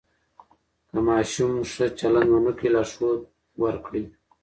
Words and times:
که 0.89 0.97
ماشوم 1.07 1.53
ښه 1.71 1.85
چلند 1.99 2.29
ونه 2.31 2.51
کړي، 2.57 2.69
لارښود 2.75 3.19
ورکړئ. 3.63 4.03